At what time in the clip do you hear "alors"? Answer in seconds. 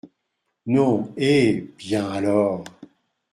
2.09-2.63